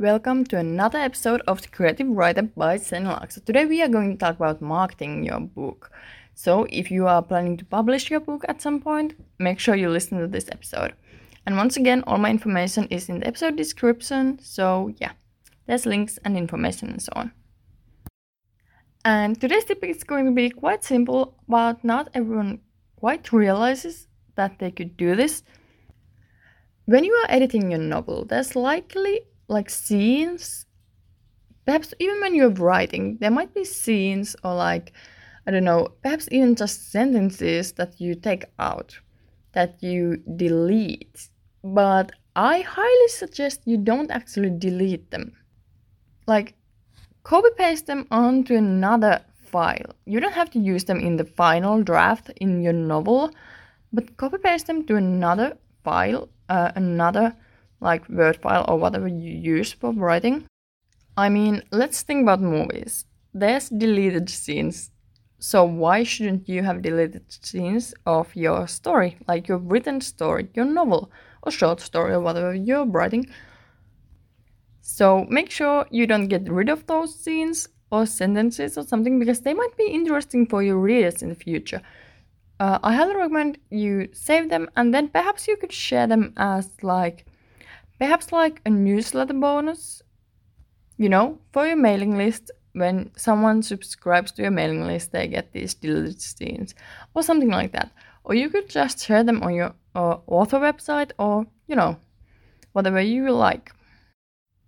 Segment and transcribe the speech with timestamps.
[0.00, 3.32] Welcome to another episode of The Creative Writer by Senja Laakso.
[3.32, 5.90] So today we are going to talk about marketing your book.
[6.34, 9.90] So if you are planning to publish your book at some point, make sure you
[9.90, 10.94] listen to this episode.
[11.44, 14.38] And once again, all my information is in the episode description.
[14.40, 15.12] So yeah,
[15.66, 17.32] there's links and information and so on.
[19.04, 22.60] And today's tip is going to be quite simple, but not everyone
[22.96, 25.42] quite realizes that they could do this.
[26.86, 30.64] When you are editing your novel, there's likely like scenes,
[31.66, 34.92] perhaps even when you're writing, there might be scenes or like,
[35.46, 38.98] I don't know, perhaps even just sentences that you take out,
[39.52, 41.28] that you delete.
[41.64, 45.36] But I highly suggest you don't actually delete them.
[46.26, 46.54] Like,
[47.24, 49.90] copy paste them onto another file.
[50.06, 53.32] You don't have to use them in the final draft in your novel,
[53.92, 57.34] but copy paste them to another file, uh, another
[57.80, 60.46] like Word file or whatever you use for writing.
[61.16, 63.04] I mean, let's think about movies.
[63.34, 64.90] There's deleted scenes.
[65.38, 70.66] So why shouldn't you have deleted scenes of your story, like your written story, your
[70.66, 71.10] novel,
[71.42, 73.26] or short story, or whatever you're writing?
[74.82, 79.40] So make sure you don't get rid of those scenes or sentences or something because
[79.40, 81.80] they might be interesting for your readers in the future.
[82.58, 86.70] Uh, I highly recommend you save them and then perhaps you could share them as
[86.82, 87.24] like
[88.00, 90.02] perhaps like a newsletter bonus.
[90.96, 95.52] You know, for your mailing list, when someone subscribes to your mailing list, they get
[95.52, 96.74] these deleted scenes
[97.14, 97.92] or something like that.
[98.24, 101.96] Or you could just share them on your uh, author website or, you know,
[102.72, 103.72] whatever you like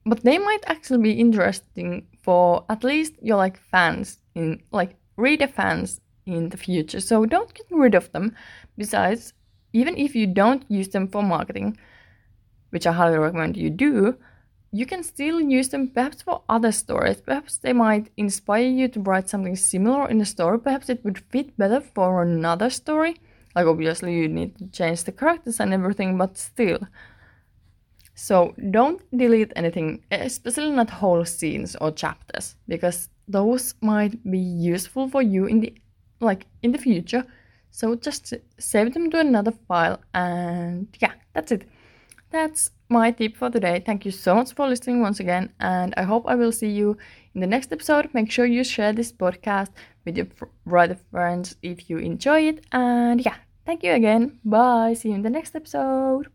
[0.05, 5.47] but they might actually be interesting for at least your like fans in like reader
[5.47, 8.35] fans in the future so don't get rid of them
[8.77, 9.33] besides
[9.73, 11.77] even if you don't use them for marketing
[12.73, 14.17] which i highly recommend you do
[14.75, 19.01] you can still use them perhaps for other stories perhaps they might inspire you to
[19.01, 23.17] write something similar in a story perhaps it would fit better for another story
[23.55, 26.79] like obviously you need to change the characters and everything but still
[28.15, 35.09] so don't delete anything, especially not whole scenes or chapters, because those might be useful
[35.09, 35.75] for you in the
[36.21, 37.25] like in the future.
[37.71, 41.67] So just save them to another file and yeah, that's it.
[42.33, 43.83] That's my tip for today.
[43.85, 46.97] Thank you so much for listening once again, and I hope I will see you
[47.35, 48.13] in the next episode.
[48.15, 49.69] Make sure you share this podcast
[50.05, 50.27] with your
[50.67, 52.65] brother friends if you enjoy it.
[52.73, 54.41] And yeah, thank you again.
[54.45, 54.95] Bye.
[54.95, 56.27] See you in the next episode.